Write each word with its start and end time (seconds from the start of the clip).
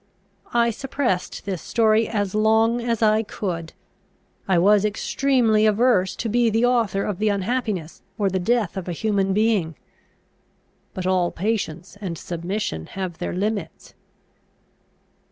I 0.55 0.71
suppressed 0.71 1.45
this 1.45 1.61
story 1.61 2.07
as 2.07 2.33
long 2.33 2.81
as 2.81 3.03
I 3.03 3.21
could. 3.21 3.73
I 4.47 4.57
was 4.57 4.83
extremely 4.83 5.67
averse 5.67 6.15
to 6.15 6.27
be 6.27 6.49
the 6.49 6.65
author 6.65 7.03
of 7.03 7.19
the 7.19 7.29
unhappiness 7.29 8.01
or 8.17 8.27
the 8.27 8.39
death 8.39 8.77
of 8.77 8.87
a 8.87 8.93
human 8.93 9.31
being. 9.31 9.75
But 10.95 11.05
all 11.05 11.29
patience 11.29 11.99
and 12.01 12.17
submission 12.17 12.87
have 12.87 13.19
their 13.19 13.33
limits." 13.35 13.93